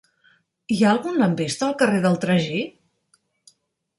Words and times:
Hi 0.75 0.77
ha 0.85 0.93
algun 0.93 1.19
lampista 1.23 1.67
al 1.67 1.75
carrer 1.83 2.01
del 2.07 2.17
Tragí? 2.25 2.63